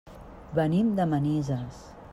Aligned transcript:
Venim 0.59 0.89
de 1.01 1.07
Manises. 1.13 1.87